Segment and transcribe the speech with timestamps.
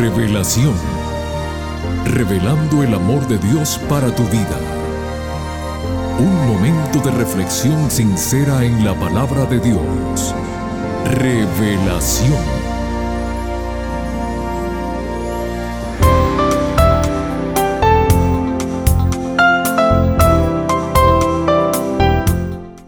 [0.00, 0.72] Revelación.
[2.06, 4.58] Revelando el amor de Dios para tu vida.
[6.18, 10.34] Un momento de reflexión sincera en la palabra de Dios.
[11.04, 12.32] Revelación.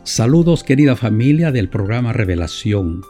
[0.03, 3.03] Saludos querida familia del programa Revelación.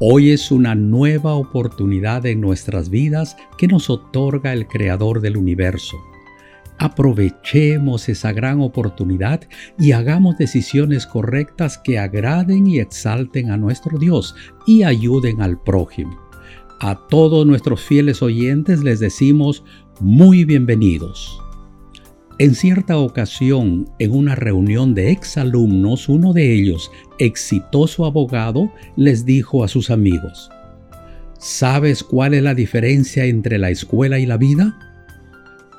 [0.00, 5.96] Hoy es una nueva oportunidad en nuestras vidas que nos otorga el Creador del universo.
[6.78, 9.40] Aprovechemos esa gran oportunidad
[9.76, 14.36] y hagamos decisiones correctas que agraden y exalten a nuestro Dios
[14.68, 16.16] y ayuden al prójimo.
[16.78, 19.64] A todos nuestros fieles oyentes les decimos
[19.98, 21.42] muy bienvenidos.
[22.40, 26.88] En cierta ocasión, en una reunión de exalumnos, uno de ellos,
[27.18, 30.48] exitoso abogado, les dijo a sus amigos,
[31.38, 34.78] ¿Sabes cuál es la diferencia entre la escuela y la vida?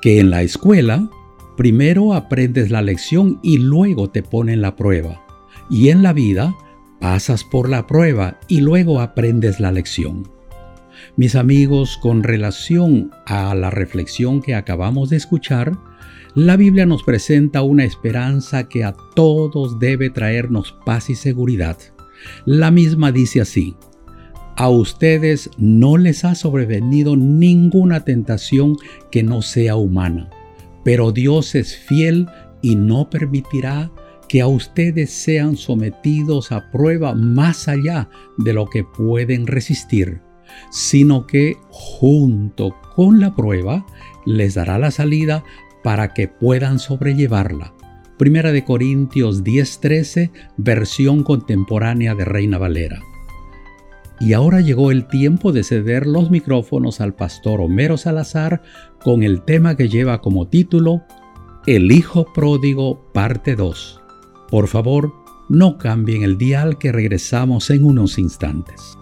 [0.02, 1.08] Que en la escuela,
[1.56, 5.22] primero aprendes la lección y luego te ponen la prueba.
[5.70, 6.54] Y en la vida,
[7.00, 10.30] pasas por la prueba y luego aprendes la lección.
[11.16, 15.72] Mis amigos, con relación a la reflexión que acabamos de escuchar,
[16.34, 21.76] la Biblia nos presenta una esperanza que a todos debe traernos paz y seguridad.
[22.44, 23.74] La misma dice así,
[24.56, 28.76] a ustedes no les ha sobrevenido ninguna tentación
[29.10, 30.30] que no sea humana,
[30.84, 32.28] pero Dios es fiel
[32.62, 33.90] y no permitirá
[34.28, 38.08] que a ustedes sean sometidos a prueba más allá
[38.38, 40.20] de lo que pueden resistir,
[40.70, 43.84] sino que junto con la prueba
[44.26, 45.42] les dará la salida
[45.82, 47.74] para que puedan sobrellevarla.
[48.18, 53.00] Primera de Corintios 10:13, versión contemporánea de Reina Valera.
[54.20, 58.60] Y ahora llegó el tiempo de ceder los micrófonos al pastor Homero Salazar
[59.02, 61.02] con el tema que lleva como título
[61.66, 64.02] El Hijo Pródigo, parte 2.
[64.50, 65.14] Por favor,
[65.48, 68.98] no cambien el dial que regresamos en unos instantes.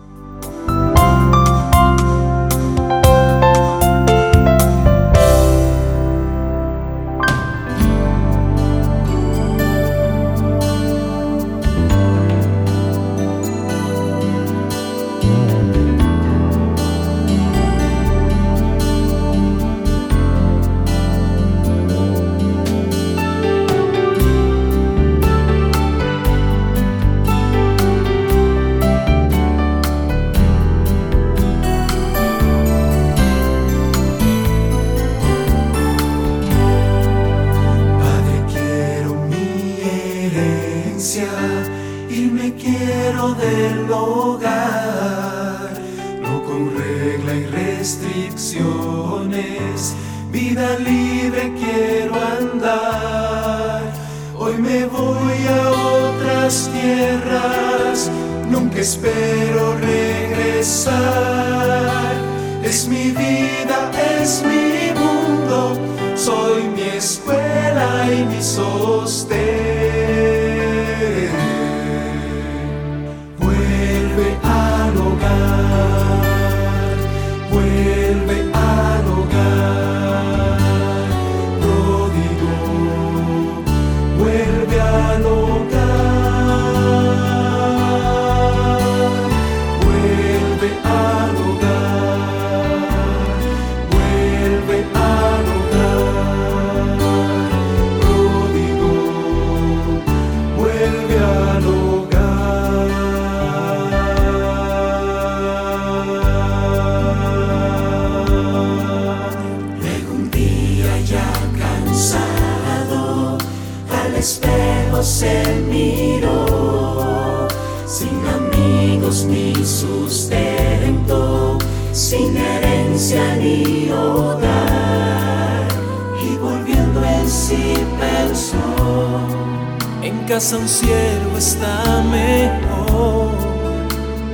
[130.08, 133.30] En casa un cielo está mejor,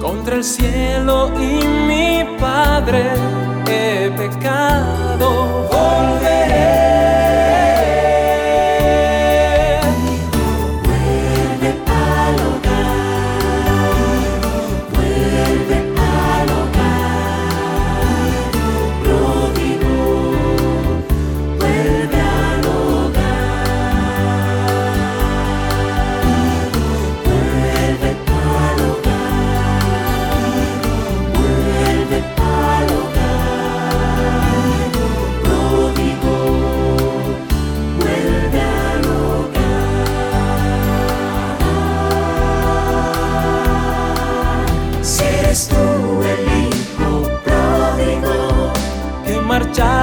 [0.01, 3.03] contra el cielo y mi padre
[3.69, 5.64] he pecado,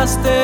[0.02, 0.41] llenaste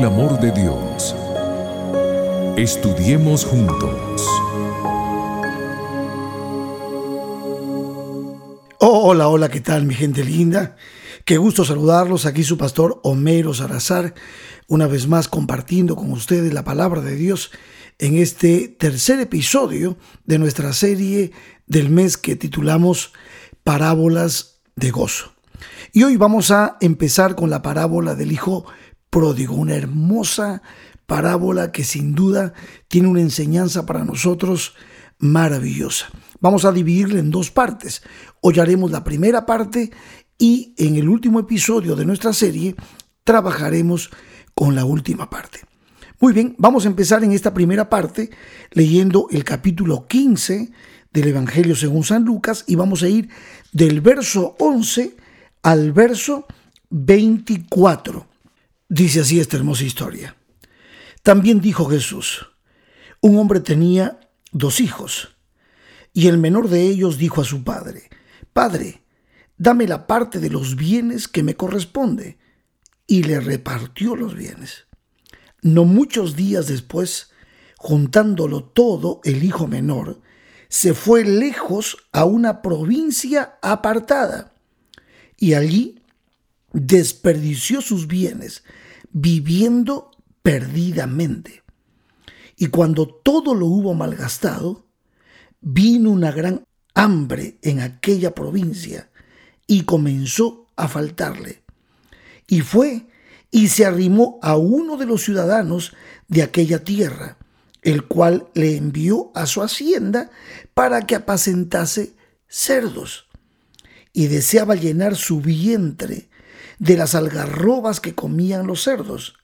[0.00, 1.14] el amor de Dios.
[2.56, 4.26] Estudiemos juntos.
[8.78, 10.76] Oh, hola, hola, ¿qué tal mi gente linda?
[11.26, 12.24] Qué gusto saludarlos.
[12.24, 14.14] Aquí su pastor Homero Salazar,
[14.68, 17.50] una vez más compartiendo con ustedes la palabra de Dios
[17.98, 21.32] en este tercer episodio de nuestra serie
[21.66, 23.12] del mes que titulamos
[23.64, 25.34] Parábolas de Gozo.
[25.92, 28.64] Y hoy vamos a empezar con la parábola del Hijo
[29.10, 30.62] Pródigo, una hermosa
[31.06, 32.54] parábola que sin duda
[32.86, 34.74] tiene una enseñanza para nosotros
[35.18, 36.06] maravillosa.
[36.40, 38.02] Vamos a dividirla en dos partes.
[38.40, 39.90] Hoy haremos la primera parte
[40.38, 42.76] y en el último episodio de nuestra serie
[43.24, 44.10] trabajaremos
[44.54, 45.60] con la última parte.
[46.20, 48.30] Muy bien, vamos a empezar en esta primera parte
[48.70, 50.70] leyendo el capítulo 15
[51.12, 53.28] del Evangelio según San Lucas y vamos a ir
[53.72, 55.16] del verso 11
[55.62, 56.46] al verso
[56.90, 58.29] 24.
[58.90, 60.36] Dice así esta hermosa historia.
[61.22, 62.48] También dijo Jesús,
[63.20, 64.18] un hombre tenía
[64.50, 65.36] dos hijos,
[66.12, 68.10] y el menor de ellos dijo a su padre,
[68.52, 69.04] Padre,
[69.56, 72.38] dame la parte de los bienes que me corresponde,
[73.06, 74.88] y le repartió los bienes.
[75.62, 77.30] No muchos días después,
[77.76, 80.20] juntándolo todo, el hijo menor
[80.68, 84.52] se fue lejos a una provincia apartada
[85.36, 86.02] y allí
[86.72, 88.64] desperdició sus bienes
[89.12, 90.10] viviendo
[90.42, 91.62] perdidamente.
[92.56, 94.86] Y cuando todo lo hubo malgastado,
[95.60, 96.64] vino una gran
[96.94, 99.10] hambre en aquella provincia
[99.66, 101.62] y comenzó a faltarle.
[102.46, 103.06] Y fue
[103.50, 105.94] y se arrimó a uno de los ciudadanos
[106.28, 107.36] de aquella tierra,
[107.82, 110.30] el cual le envió a su hacienda
[110.74, 112.14] para que apacentase
[112.46, 113.26] cerdos
[114.12, 116.29] y deseaba llenar su vientre
[116.80, 119.34] de las algarrobas que comían los cerdos,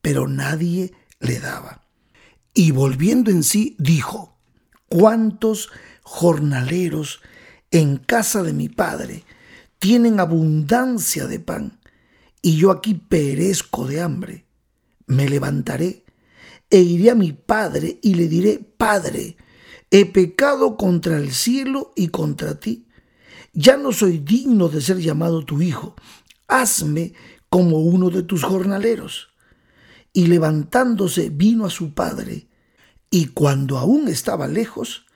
[0.00, 1.84] pero nadie le daba.
[2.54, 4.38] Y volviendo en sí, dijo,
[4.88, 5.68] ¿cuántos
[6.02, 7.20] jornaleros
[7.70, 9.24] en casa de mi padre
[9.78, 11.78] tienen abundancia de pan,
[12.42, 14.46] y yo aquí perezco de hambre?
[15.06, 16.04] Me levantaré
[16.70, 19.36] e iré a mi padre y le diré, Padre,
[19.90, 22.86] he pecado contra el cielo y contra ti
[23.52, 25.96] ya no soy digno de ser llamado tu hijo,
[26.50, 27.14] hazme
[27.48, 29.28] como uno de tus jornaleros.
[30.12, 32.48] Y levantándose vino a su padre,
[33.10, 35.06] y cuando aún estaba lejos,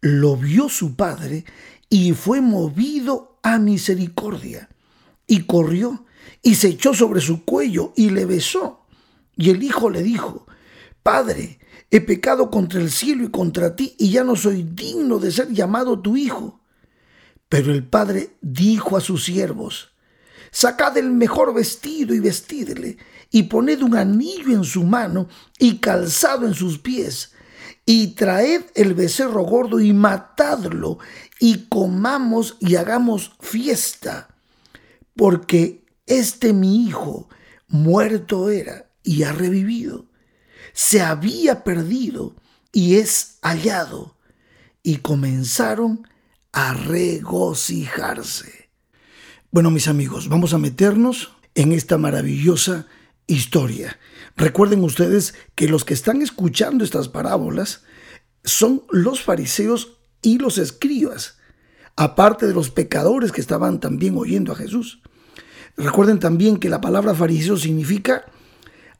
[0.00, 1.44] lo vio su padre
[1.90, 4.68] y fue movido a misericordia,
[5.26, 6.04] y corrió
[6.42, 8.86] y se echó sobre su cuello y le besó.
[9.36, 10.46] Y el hijo le dijo,
[11.02, 11.58] Padre,
[11.90, 15.52] he pecado contra el cielo y contra ti, y ya no soy digno de ser
[15.52, 16.60] llamado tu hijo.
[17.48, 19.92] Pero el padre dijo a sus siervos,
[20.50, 22.96] Sacad el mejor vestido y vestidle,
[23.30, 25.28] y poned un anillo en su mano
[25.58, 27.32] y calzado en sus pies,
[27.84, 30.98] y traed el becerro gordo y matadlo,
[31.38, 34.28] y comamos y hagamos fiesta,
[35.14, 37.28] porque este mi hijo
[37.66, 40.06] muerto era y ha revivido,
[40.72, 42.34] se había perdido
[42.72, 44.16] y es hallado,
[44.82, 46.06] y comenzaron
[46.52, 48.57] a regocijarse.
[49.50, 52.86] Bueno, mis amigos, vamos a meternos en esta maravillosa
[53.26, 53.98] historia.
[54.36, 57.82] Recuerden ustedes que los que están escuchando estas parábolas
[58.44, 61.38] son los fariseos y los escribas,
[61.96, 65.00] aparte de los pecadores que estaban también oyendo a Jesús.
[65.78, 68.26] Recuerden también que la palabra fariseo significa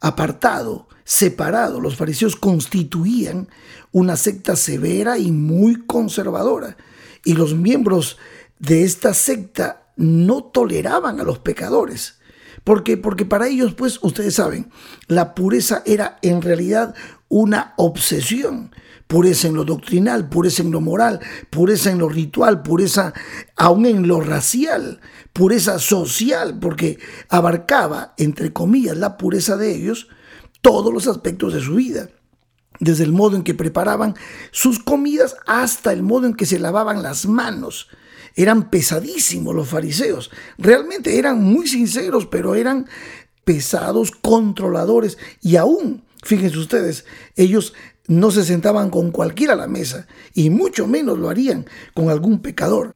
[0.00, 1.78] apartado, separado.
[1.78, 3.50] Los fariseos constituían
[3.92, 6.78] una secta severa y muy conservadora.
[7.22, 8.16] Y los miembros
[8.58, 12.20] de esta secta no toleraban a los pecadores.
[12.64, 12.96] ¿Por qué?
[12.96, 14.70] Porque para ellos, pues, ustedes saben,
[15.06, 16.94] la pureza era en realidad
[17.28, 18.74] una obsesión.
[19.06, 23.14] Pureza en lo doctrinal, pureza en lo moral, pureza en lo ritual, pureza
[23.56, 25.00] aún en lo racial,
[25.32, 26.98] pureza social, porque
[27.30, 30.08] abarcaba, entre comillas, la pureza de ellos,
[30.60, 32.10] todos los aspectos de su vida
[32.80, 34.14] desde el modo en que preparaban
[34.50, 37.88] sus comidas hasta el modo en que se lavaban las manos.
[38.38, 42.86] Eran pesadísimos los fariseos, realmente eran muy sinceros, pero eran
[43.42, 47.04] pesados, controladores y aún, fíjense ustedes,
[47.34, 47.74] ellos
[48.06, 52.38] no se sentaban con cualquiera a la mesa y mucho menos lo harían con algún
[52.40, 52.94] pecador.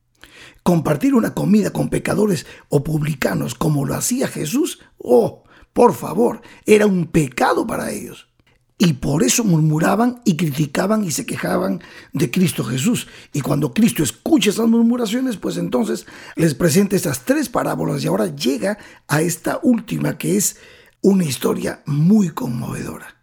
[0.62, 6.86] Compartir una comida con pecadores o publicanos como lo hacía Jesús, oh, por favor, era
[6.86, 8.31] un pecado para ellos.
[8.78, 13.06] Y por eso murmuraban y criticaban y se quejaban de Cristo Jesús.
[13.32, 18.34] Y cuando Cristo escucha esas murmuraciones, pues entonces les presenta estas tres parábolas y ahora
[18.34, 20.56] llega a esta última que es
[21.00, 23.22] una historia muy conmovedora.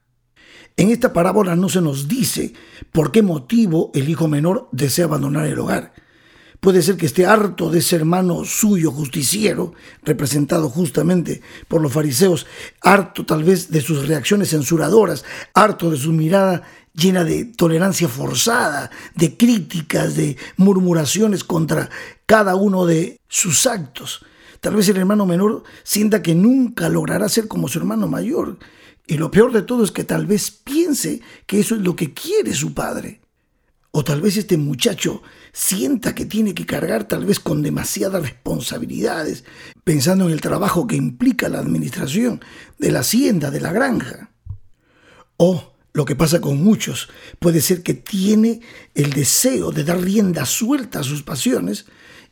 [0.77, 2.53] En esta parábola no se nos dice
[2.93, 5.93] por qué motivo el hijo menor desea abandonar el hogar.
[6.59, 9.73] Puede ser que esté harto de ese hermano suyo justiciero,
[10.03, 12.47] representado justamente por los fariseos,
[12.81, 15.23] harto tal vez de sus reacciones censuradoras,
[15.53, 16.63] harto de su mirada
[16.93, 21.89] llena de tolerancia forzada, de críticas, de murmuraciones contra
[22.25, 24.25] cada uno de sus actos.
[24.59, 28.57] Tal vez el hermano menor sienta que nunca logrará ser como su hermano mayor.
[29.07, 32.13] Y lo peor de todo es que tal vez piense que eso es lo que
[32.13, 33.21] quiere su padre.
[33.91, 39.45] O tal vez este muchacho sienta que tiene que cargar tal vez con demasiadas responsabilidades,
[39.83, 42.41] pensando en el trabajo que implica la administración
[42.77, 44.31] de la hacienda, de la granja.
[45.37, 48.61] O lo que pasa con muchos puede ser que tiene
[48.93, 51.87] el deseo de dar rienda suelta a sus pasiones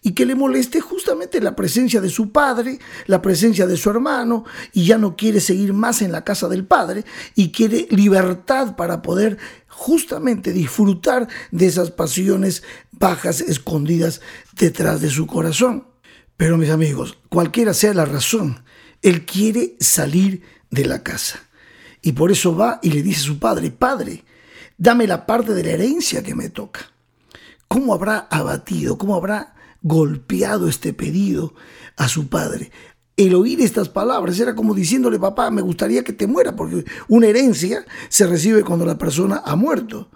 [0.07, 4.45] y que le moleste justamente la presencia de su padre, la presencia de su hermano,
[4.71, 7.03] y ya no quiere seguir más en la casa del padre
[7.35, 9.37] y quiere libertad para poder
[9.67, 14.21] justamente disfrutar de esas pasiones bajas escondidas
[14.57, 15.85] detrás de su corazón.
[16.37, 18.63] Pero mis amigos, cualquiera sea la razón,
[19.01, 21.41] él quiere salir de la casa.
[22.01, 24.23] Y por eso va y le dice a su padre, Padre,
[24.77, 26.93] dame la parte de la herencia que me toca.
[27.67, 29.56] ¿Cómo habrá abatido, cómo habrá
[29.87, 31.53] golpeado este pedido
[31.95, 32.71] a su padre?
[33.17, 37.25] el oír estas palabras era como diciéndole, papá, me gustaría que te muera, porque una
[37.25, 40.11] herencia se recibe cuando la persona ha muerto.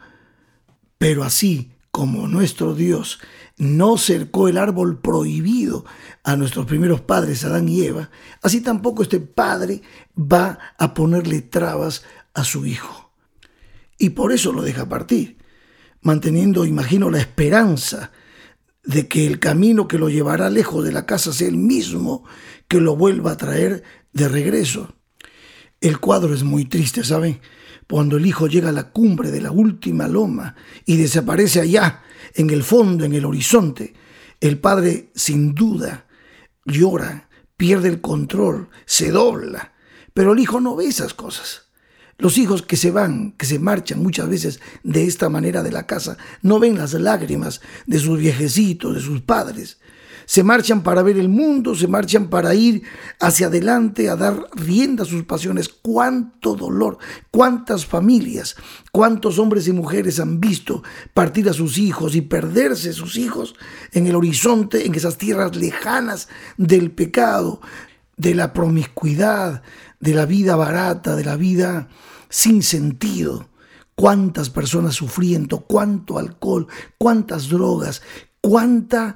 [1.00, 3.20] Pero así como nuestro Dios
[3.58, 5.84] no cercó el árbol prohibido
[6.24, 8.12] a nuestros primeros padres, Adán y Eva,
[8.44, 9.82] así tampoco este padre
[10.16, 12.04] va a ponerle trabas
[12.36, 13.12] a su hijo.
[13.98, 15.38] Y por eso lo deja partir,
[16.02, 18.12] manteniendo, imagino, la esperanza
[18.84, 22.24] de que el camino que lo llevará lejos de la casa sea el mismo
[22.68, 23.84] que lo vuelva a traer
[24.14, 24.96] de regreso.
[25.80, 27.42] El cuadro es muy triste, ¿saben?
[27.90, 32.50] Cuando el hijo llega a la cumbre de la última loma y desaparece allá, en
[32.50, 33.94] el fondo, en el horizonte,
[34.40, 36.08] el padre sin duda
[36.66, 39.74] llora, pierde el control, se dobla,
[40.14, 41.71] pero el hijo no ve esas cosas.
[42.22, 45.88] Los hijos que se van, que se marchan muchas veces de esta manera de la
[45.88, 49.80] casa, no ven las lágrimas de sus viejecitos, de sus padres,
[50.28, 52.84] se marchan para ver el mundo, se marchan para ir
[53.20, 55.68] hacia adelante, a dar rienda a sus pasiones.
[55.68, 57.00] Cuánto dolor,
[57.32, 58.56] cuántas familias,
[58.92, 60.84] cuántos hombres y mujeres han visto
[61.16, 63.56] partir a sus hijos y perderse sus hijos
[63.94, 67.60] en el horizonte, en esas tierras lejanas del pecado,
[68.16, 69.64] de la promiscuidad,
[70.00, 71.90] de la vida barata, de la vida
[72.32, 73.50] sin sentido.
[73.94, 78.02] Cuántas personas sufriendo, cuánto alcohol, cuántas drogas,
[78.42, 79.16] cuánta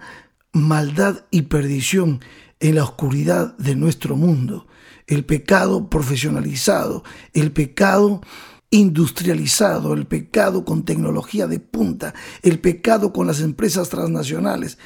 [0.51, 2.19] maldad y perdición
[2.59, 4.67] en la oscuridad de nuestro mundo.
[5.07, 7.03] El pecado profesionalizado,
[7.33, 8.21] el pecado
[8.69, 14.77] industrializado, el pecado con tecnología de punta, el pecado con las empresas transnacionales.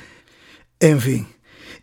[0.79, 1.27] En fin,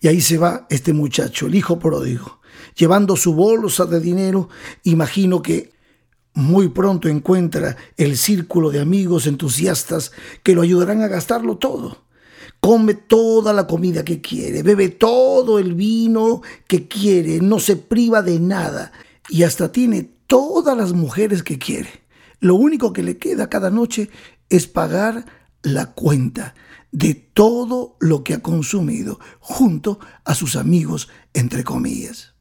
[0.01, 2.41] y ahí se va este muchacho, el hijo pródigo,
[2.77, 4.49] llevando su bolsa de dinero,
[4.85, 5.76] imagino que
[6.37, 10.13] muy pronto encuentra el círculo de amigos entusiastas
[10.43, 12.05] que lo ayudarán a gastarlo todo.
[12.61, 18.21] Come toda la comida que quiere, bebe todo el vino que quiere, no se priva
[18.21, 18.93] de nada
[19.31, 21.89] y hasta tiene todas las mujeres que quiere.
[22.41, 24.11] Lo único que le queda cada noche
[24.51, 25.25] es pagar
[25.63, 26.55] la cuenta
[26.93, 32.35] de todo lo que ha consumido junto a sus amigos, entre comillas.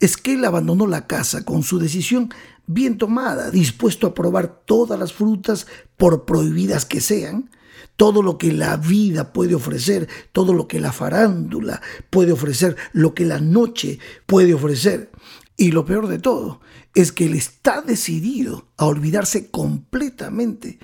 [0.00, 2.30] Es que él abandonó la casa con su decisión
[2.66, 5.66] bien tomada, dispuesto a probar todas las frutas,
[5.96, 7.50] por prohibidas que sean,
[7.96, 11.80] todo lo que la vida puede ofrecer, todo lo que la farándula
[12.10, 15.10] puede ofrecer, lo que la noche puede ofrecer.
[15.56, 16.60] Y lo peor de todo
[16.94, 20.78] es que él está decidido a olvidarse completamente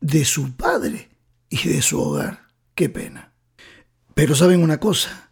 [0.00, 1.10] de su padre
[1.48, 2.48] y de su hogar.
[2.74, 3.32] Qué pena.
[4.14, 5.30] Pero saben una cosa,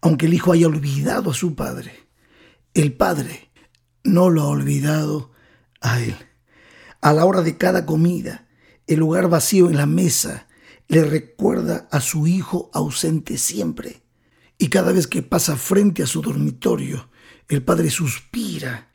[0.00, 1.92] aunque el hijo haya olvidado a su padre,
[2.74, 3.50] el padre
[4.04, 5.32] no lo ha olvidado
[5.80, 6.16] a él.
[7.00, 8.46] A la hora de cada comida,
[8.86, 10.48] el lugar vacío en la mesa
[10.88, 14.02] le recuerda a su hijo ausente siempre.
[14.58, 17.10] Y cada vez que pasa frente a su dormitorio,
[17.48, 18.90] el padre suspira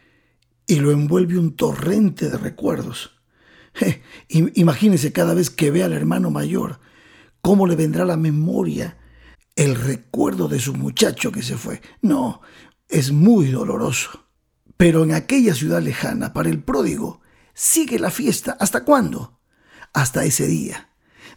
[0.65, 3.21] y lo envuelve un torrente de recuerdos.
[4.29, 6.79] imagínese cada vez que ve al hermano mayor,
[7.41, 8.97] cómo le vendrá a la memoria
[9.55, 11.81] el recuerdo de su muchacho que se fue.
[12.01, 12.41] No,
[12.87, 14.27] es muy doloroso.
[14.81, 17.21] Pero en aquella ciudad lejana, para el pródigo,
[17.53, 18.57] sigue la fiesta.
[18.59, 19.39] ¿Hasta cuándo?
[19.93, 20.89] Hasta ese día.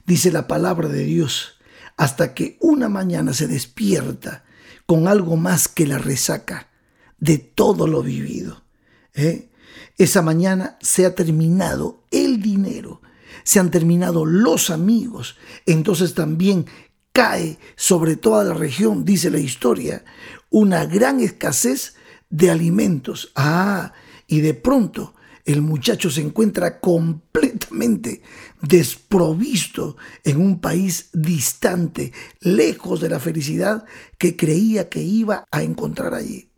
[0.07, 1.59] Dice la palabra de Dios,
[1.99, 4.47] hasta que una mañana se despierta
[4.87, 6.71] con algo más que la resaca
[7.19, 8.65] de todo lo vivido.
[9.13, 9.51] ¿eh?
[9.99, 13.03] Esa mañana se ha terminado el dinero,
[13.43, 16.65] se han terminado los amigos, entonces también
[17.13, 20.03] cae sobre toda la región, dice la historia,
[20.49, 21.97] una gran escasez
[22.31, 23.33] de alimentos.
[23.35, 23.93] Ah,
[24.27, 28.23] y de pronto el muchacho se encuentra completamente
[28.63, 33.85] desprovisto en un país distante, lejos de la felicidad
[34.17, 36.51] que creía que iba a encontrar allí.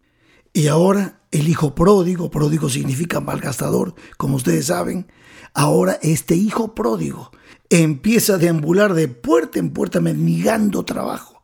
[0.53, 5.07] Y ahora el hijo pródigo, pródigo significa malgastador, como ustedes saben,
[5.53, 7.31] ahora este hijo pródigo
[7.69, 11.43] empieza a deambular de puerta en puerta mendigando trabajo.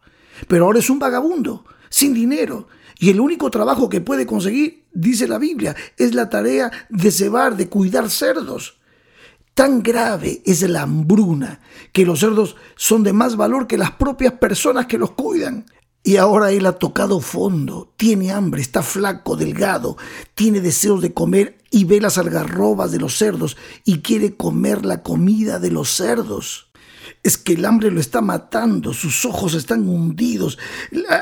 [0.48, 2.68] Pero ahora es un vagabundo, sin dinero,
[3.02, 7.56] y el único trabajo que puede conseguir, dice la Biblia, es la tarea de cebar,
[7.56, 8.78] de cuidar cerdos.
[9.54, 11.58] Tan grave es la hambruna
[11.90, 15.66] que los cerdos son de más valor que las propias personas que los cuidan.
[16.04, 19.96] Y ahora él ha tocado fondo, tiene hambre, está flaco, delgado,
[20.36, 25.02] tiene deseos de comer y ve las algarrobas de los cerdos y quiere comer la
[25.02, 26.71] comida de los cerdos.
[27.22, 30.58] Es que el hambre lo está matando, sus ojos están hundidos,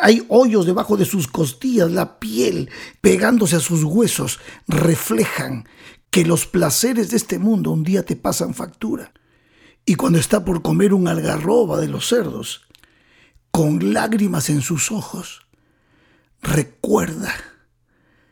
[0.00, 2.70] hay hoyos debajo de sus costillas, la piel
[3.02, 5.68] pegándose a sus huesos reflejan
[6.10, 9.12] que los placeres de este mundo un día te pasan factura.
[9.84, 12.62] Y cuando está por comer un algarroba de los cerdos,
[13.50, 15.42] con lágrimas en sus ojos,
[16.42, 17.34] recuerda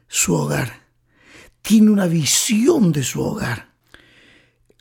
[0.08, 0.86] su hogar.
[1.62, 3.72] Tiene una visión de su hogar.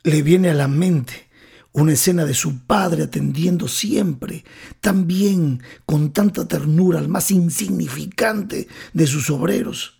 [0.02, 1.27] Le viene a la mente
[1.72, 4.44] una escena de su padre atendiendo siempre,
[4.80, 9.98] también con tanta ternura al más insignificante de sus obreros.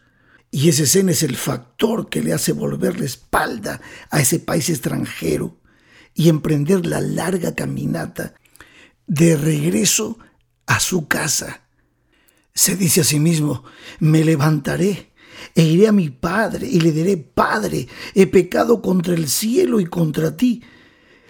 [0.50, 4.70] Y esa escena es el factor que le hace volver la espalda a ese país
[4.70, 5.58] extranjero
[6.14, 8.34] y emprender la larga caminata
[9.06, 10.18] de regreso
[10.66, 11.62] a su casa.
[12.54, 13.62] Se dice a sí mismo,
[14.00, 15.12] me levantaré
[15.54, 19.86] e iré a mi padre y le diré, Padre, he pecado contra el cielo y
[19.86, 20.62] contra ti.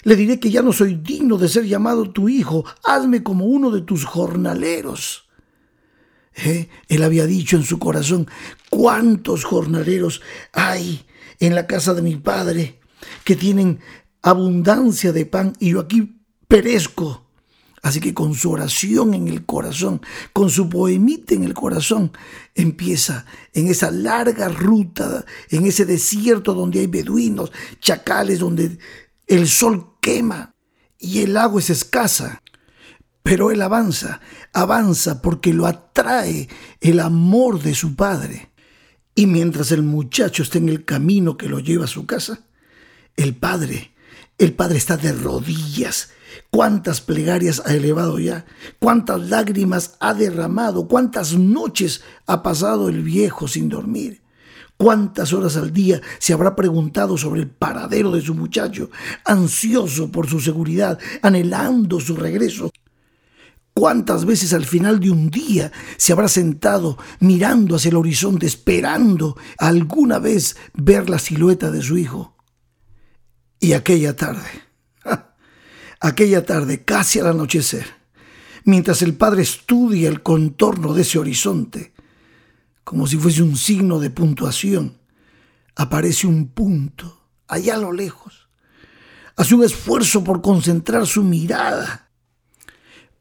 [0.03, 3.71] Le diré que ya no soy digno de ser llamado tu hijo, hazme como uno
[3.71, 5.29] de tus jornaleros.
[6.37, 6.69] ¿Eh?
[6.89, 8.29] Él había dicho en su corazón,
[8.71, 11.05] ¿cuántos jornaleros hay
[11.41, 12.79] en la casa de mi padre
[13.25, 13.81] que tienen
[14.23, 17.29] abundancia de pan y yo aquí perezco?
[17.83, 20.01] Así que con su oración en el corazón,
[20.33, 22.13] con su poemita en el corazón,
[22.55, 28.79] empieza en esa larga ruta, en ese desierto donde hay beduinos, chacales, donde
[29.29, 30.55] el sol quema
[30.99, 32.43] y el agua es escasa.
[33.23, 34.21] Pero él avanza,
[34.53, 36.49] avanza porque lo atrae
[36.81, 38.51] el amor de su padre.
[39.15, 42.47] Y mientras el muchacho está en el camino que lo lleva a su casa,
[43.17, 43.93] el padre,
[44.39, 46.11] el padre está de rodillas
[46.51, 48.47] cuántas plegarias ha elevado ya,
[48.79, 54.23] cuántas lágrimas ha derramado, cuántas noches ha pasado el viejo sin dormir.
[54.79, 58.91] ¿Cuántas horas al día se habrá preguntado sobre el paradero de su muchacho,
[59.25, 62.71] ansioso por su seguridad, anhelando su regreso?
[63.75, 69.37] ¿Cuántas veces al final de un día se habrá sentado mirando hacia el horizonte, esperando
[69.59, 72.37] alguna vez ver la silueta de su hijo?
[73.59, 74.49] Y aquella tarde,
[75.99, 77.87] aquella tarde, casi al anochecer,
[78.65, 81.93] mientras el padre estudia el contorno de ese horizonte,
[82.89, 84.97] como si fuese un signo de puntuación,
[85.77, 88.49] aparece un punto allá a lo lejos.
[89.37, 92.09] Hace un esfuerzo por concentrar su mirada,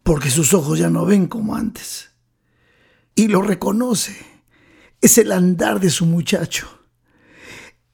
[0.03, 2.11] porque sus ojos ya no ven como antes.
[3.13, 4.15] Y lo reconoce.
[5.01, 6.69] Es el andar de su muchacho.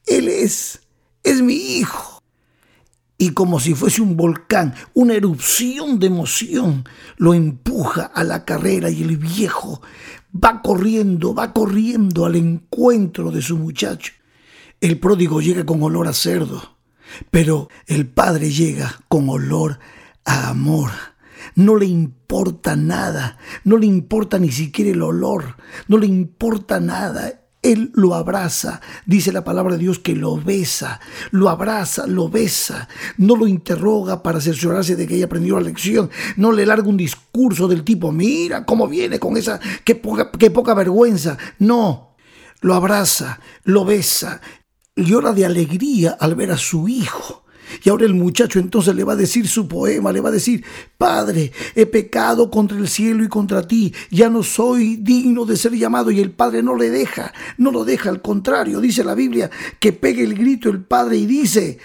[0.06, 0.80] Él es,
[1.24, 2.22] es mi hijo.
[3.18, 8.90] Y como si fuese un volcán, una erupción de emoción, lo empuja a la carrera
[8.90, 9.82] y el viejo
[10.34, 14.12] va corriendo, va corriendo al encuentro de su muchacho.
[14.80, 16.76] El pródigo llega con olor a cerdo,
[17.30, 19.78] pero el padre llega con olor
[20.24, 20.90] a amor.
[21.54, 25.56] No le importa nada, no le importa ni siquiera el olor,
[25.88, 27.43] no le importa nada.
[27.64, 31.00] Él lo abraza, dice la palabra de Dios que lo besa,
[31.30, 36.10] lo abraza, lo besa, no lo interroga para cerciorarse de que haya aprendido la lección,
[36.36, 40.50] no le larga un discurso del tipo, mira cómo viene con esa, qué poca, qué
[40.50, 42.14] poca vergüenza, no,
[42.60, 44.42] lo abraza, lo besa,
[44.94, 47.43] llora de alegría al ver a su hijo.
[47.82, 50.64] Y ahora el muchacho entonces le va a decir su poema, le va a decir,
[50.96, 55.72] Padre, he pecado contra el cielo y contra ti, ya no soy digno de ser
[55.72, 56.10] llamado.
[56.10, 59.92] Y el Padre no le deja, no lo deja, al contrario, dice la Biblia, que
[59.92, 61.78] pegue el grito el Padre y dice,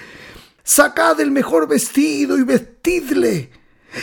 [0.63, 3.49] sacad el mejor vestido y vestidle,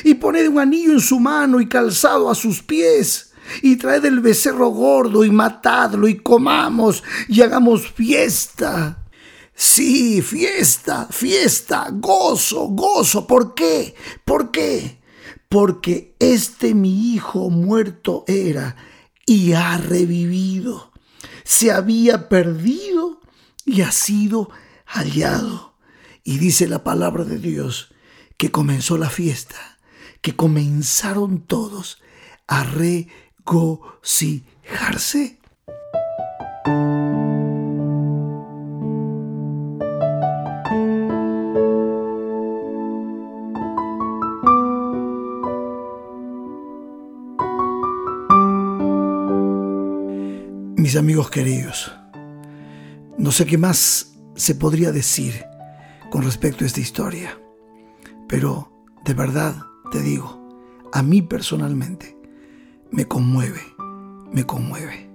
[0.05, 4.21] y poned un anillo en su mano y calzado a sus pies y traed el
[4.21, 9.06] becerro gordo y matadlo y comamos y hagamos fiesta.
[9.59, 13.27] Sí, fiesta, fiesta, gozo, gozo.
[13.27, 13.95] ¿Por qué?
[14.23, 15.01] ¿Por qué?
[15.49, 18.77] Porque este mi hijo muerto era
[19.25, 20.93] y ha revivido.
[21.43, 23.23] Se había perdido
[23.65, 24.51] y ha sido
[24.85, 25.79] hallado.
[26.23, 27.95] Y dice la palabra de Dios
[28.37, 29.79] que comenzó la fiesta,
[30.21, 32.03] que comenzaron todos
[32.47, 35.39] a regocijarse.
[50.99, 51.93] Amigos queridos,
[53.19, 55.45] no sé qué más se podría decir
[56.11, 57.39] con respecto a esta historia,
[58.27, 58.73] pero
[59.05, 59.57] de verdad
[59.91, 60.59] te digo,
[60.95, 62.17] a mí personalmente
[62.91, 63.61] me conmueve,
[64.33, 65.11] me conmueve.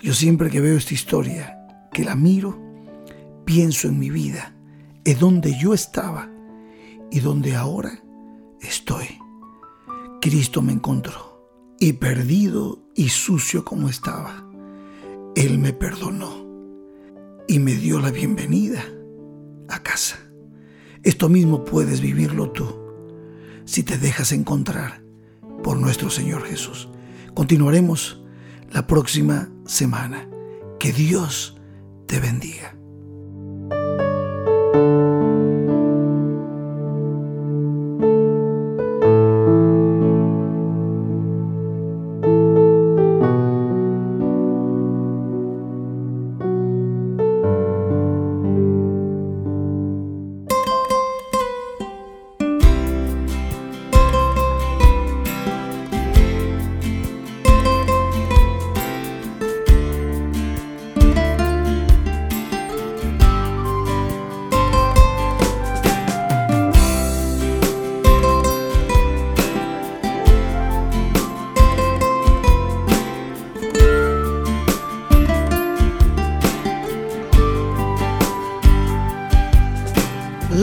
[0.00, 1.58] Yo siempre que veo esta historia,
[1.92, 2.56] que la miro,
[3.44, 4.54] pienso en mi vida,
[5.04, 6.30] en donde yo estaba
[7.10, 8.00] y donde ahora
[8.60, 9.18] estoy.
[10.20, 11.48] Cristo me encontró
[11.80, 14.49] y perdido y sucio como estaba
[15.34, 16.46] él me perdonó
[17.48, 18.84] y me dio la bienvenida
[19.68, 20.18] a casa.
[21.02, 22.66] Esto mismo puedes vivirlo tú
[23.64, 25.02] si te dejas encontrar
[25.62, 26.88] por nuestro Señor Jesús.
[27.34, 28.22] Continuaremos
[28.70, 30.28] la próxima semana.
[30.78, 31.56] Que Dios
[32.06, 32.79] te bendiga.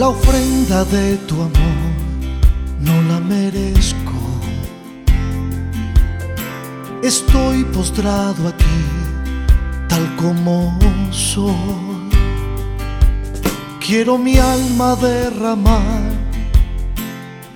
[0.08, 1.80] La ofrenda de tu amor
[2.80, 4.14] no la merezco.
[7.04, 8.80] Estoy postrado aquí,
[9.90, 10.80] tal como
[11.12, 11.52] soy.
[13.86, 16.04] Quiero mi alma derramar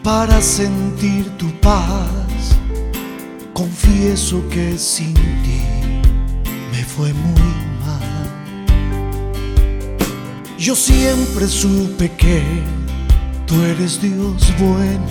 [0.03, 2.57] para sentir tu paz.
[3.53, 5.61] Confieso que sin ti
[6.73, 7.50] me fue muy
[10.61, 12.43] yo siempre supe que
[13.47, 15.07] tú eres Dios bueno.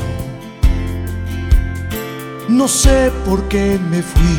[2.48, 4.38] No sé por qué me fui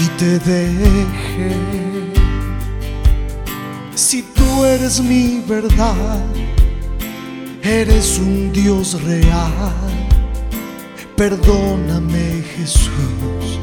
[0.00, 1.52] y te dejé.
[3.96, 6.22] Si tú eres mi verdad,
[7.60, 9.74] eres un Dios real.
[11.16, 13.58] Perdóname Jesús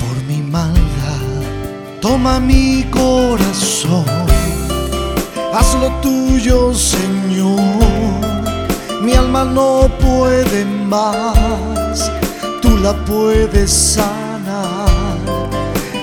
[0.00, 0.78] por mi maldad.
[2.00, 4.04] Toma mi corazón,
[5.52, 7.58] hazlo tuyo Señor.
[9.02, 12.10] Mi alma no puede más,
[12.60, 14.88] tú la puedes sanar.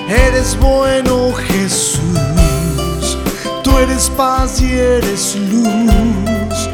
[0.08, 3.18] Eres bueno Jesús,
[3.62, 6.68] tú eres paz y eres luz.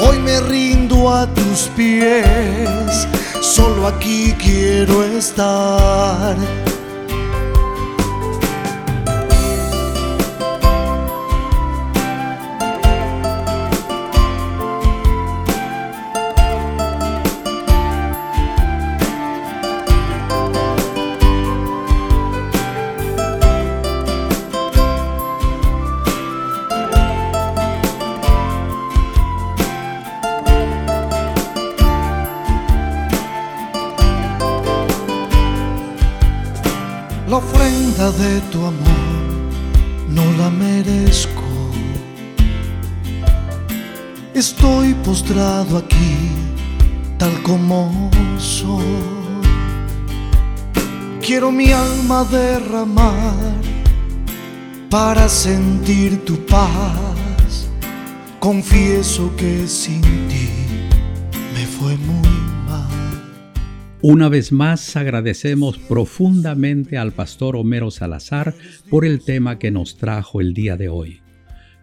[0.00, 3.06] Hoy me rindo a tus pies
[3.40, 6.36] solo aquí quiero estar.
[45.68, 46.16] Postrado aquí,
[47.18, 48.84] tal como soy.
[51.20, 53.54] Quiero mi alma derramar
[54.90, 57.68] para sentir tu paz.
[58.38, 60.48] Confieso que sin ti
[61.54, 62.28] me fue muy
[64.00, 68.54] una vez más agradecemos profundamente al pastor Homero Salazar
[68.88, 71.20] por el tema que nos trajo el día de hoy.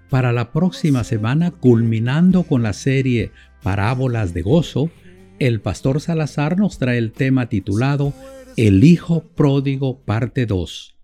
[0.09, 3.33] Para la próxima semana, culminando con la serie
[3.65, 4.91] Parábolas de Gozo,
[5.39, 8.13] el pastor Salazar nos trae el tema titulado
[8.57, 10.95] El Hijo Pródigo parte 2.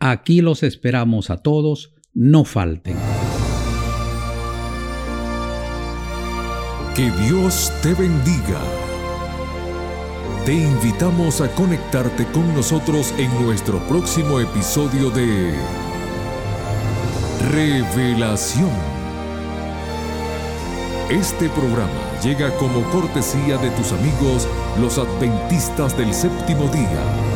[0.00, 2.98] Aquí los esperamos a todos, no falten.
[6.94, 8.60] Que Dios te bendiga.
[10.44, 15.54] Te invitamos a conectarte con nosotros en nuestro próximo episodio de
[17.50, 18.99] Revelación.
[21.10, 24.46] Este programa llega como cortesía de tus amigos
[24.80, 27.29] los adventistas del séptimo día.